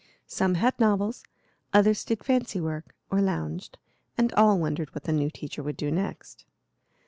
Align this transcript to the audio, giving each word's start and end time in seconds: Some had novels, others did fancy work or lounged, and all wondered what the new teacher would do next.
Some 0.25 0.55
had 0.55 0.79
novels, 0.79 1.21
others 1.75 2.03
did 2.03 2.23
fancy 2.23 2.59
work 2.59 2.95
or 3.11 3.21
lounged, 3.21 3.77
and 4.17 4.33
all 4.33 4.57
wondered 4.57 4.95
what 4.95 5.03
the 5.03 5.13
new 5.13 5.29
teacher 5.29 5.61
would 5.61 5.77
do 5.77 5.91
next. 5.91 6.43